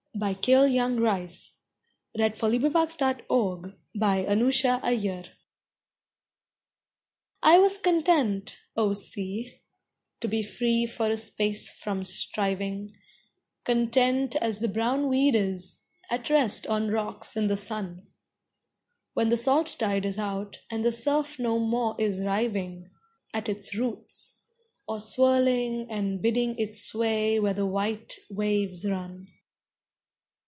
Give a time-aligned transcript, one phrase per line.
[0.23, 0.51] And who
[1.03, 1.53] wastes
[2.13, 5.17] beauty shall feel want's sting, As I had done.
[5.17, 5.31] RESURGENCE
[7.41, 9.61] I was content, O Sea,
[10.19, 12.95] to be free for a space from striving,
[13.63, 15.79] Content as the brown weed is,
[16.11, 18.05] at rest on rocks in the sun,
[19.15, 22.91] When the salt tide is out, and the surf no more is riving
[23.33, 24.37] At its roots,
[24.87, 29.27] or swirling and bidding it sway where the white waves run.